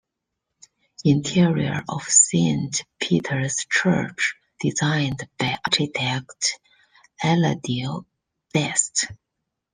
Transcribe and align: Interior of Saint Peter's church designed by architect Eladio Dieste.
Interior 1.05 1.83
of 1.87 2.01
Saint 2.05 2.85
Peter's 2.99 3.67
church 3.69 4.33
designed 4.59 5.27
by 5.37 5.59
architect 5.63 6.59
Eladio 7.23 8.03
Dieste. 8.51 9.15